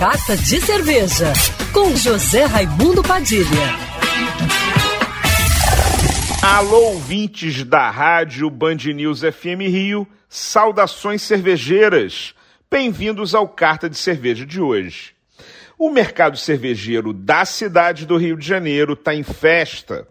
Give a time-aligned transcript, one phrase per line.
[0.00, 1.30] Carta de Cerveja,
[1.74, 3.44] com José Raimundo Padilha.
[6.42, 12.34] Alô, ouvintes da rádio Band News FM Rio, saudações cervejeiras.
[12.70, 15.12] Bem-vindos ao Carta de Cerveja de hoje.
[15.78, 20.08] O mercado cervejeiro da cidade do Rio de Janeiro está em festa.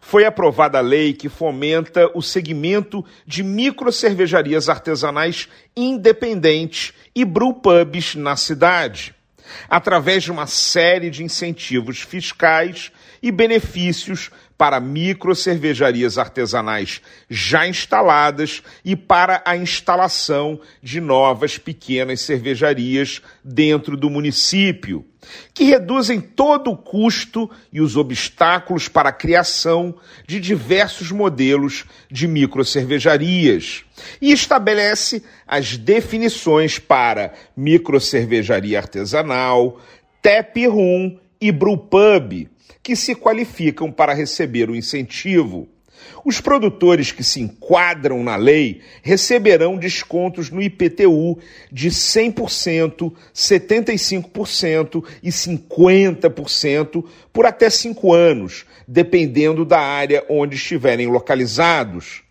[0.00, 8.36] Foi aprovada a lei que fomenta o segmento de microcervejarias artesanais independentes e brewpubs na
[8.36, 9.12] cidade,
[9.68, 12.92] através de uma série de incentivos fiscais
[13.22, 14.30] e benefícios
[14.62, 24.08] para microcervejarias artesanais já instaladas e para a instalação de novas pequenas cervejarias dentro do
[24.08, 25.04] município,
[25.52, 29.96] que reduzem todo o custo e os obstáculos para a criação
[30.28, 33.84] de diversos modelos de microcervejarias
[34.20, 39.80] e estabelece as definições para microcervejaria artesanal,
[40.22, 42.48] tap room e brewpub,
[42.82, 45.68] que se qualificam para receber o incentivo.
[46.24, 51.38] Os produtores que se enquadram na lei receberão descontos no IPTU
[51.70, 62.22] de 100%, 75% e 50% por até cinco anos, dependendo da área onde estiverem localizados.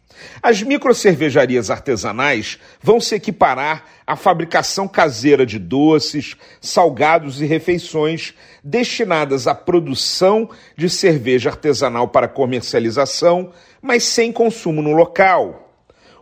[0.41, 9.47] As microcervejarias artesanais vão se equiparar à fabricação caseira de doces, salgados e refeições destinadas
[9.47, 13.51] à produção de cerveja artesanal para comercialização,
[13.81, 15.69] mas sem consumo no local.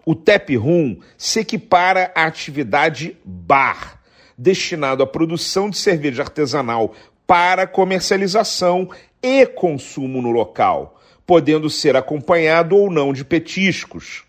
[0.05, 4.01] O tap room se equipara à atividade bar,
[4.37, 6.93] destinado à produção de cerveja artesanal
[7.27, 8.89] para comercialização
[9.21, 10.98] e consumo no local
[11.29, 14.23] podendo ser acompanhado ou não de petiscos.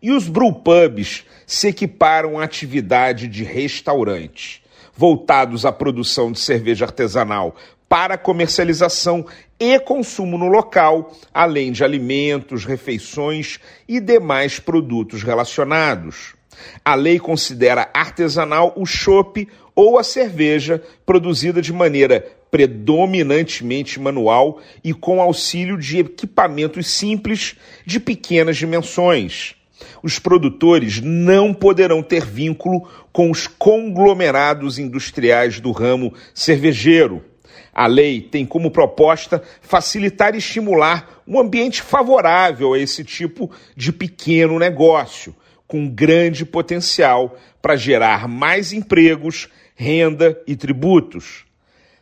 [0.00, 4.64] E os brewpubs se equiparam à atividade de restaurante,
[4.96, 7.54] voltados à produção de cerveja artesanal
[7.86, 9.26] para comercialização
[9.60, 16.34] e consumo no local, além de alimentos, refeições e demais produtos relacionados.
[16.82, 24.94] A lei considera artesanal o chopp ou a cerveja produzida de maneira predominantemente manual e
[24.94, 29.54] com auxílio de equipamentos simples de pequenas dimensões.
[30.02, 37.24] Os produtores não poderão ter vínculo com os conglomerados industriais do ramo cervejeiro.
[37.72, 43.92] A lei tem como proposta facilitar e estimular um ambiente favorável a esse tipo de
[43.92, 45.34] pequeno negócio,
[45.66, 51.47] com grande potencial para gerar mais empregos, renda e tributos.